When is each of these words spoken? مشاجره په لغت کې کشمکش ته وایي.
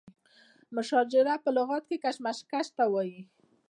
مشاجره 0.75 1.33
په 1.43 1.49
لغت 1.57 1.83
کې 1.89 2.01
کشمکش 2.03 2.67
ته 2.77 2.83
وایي. 2.93 3.21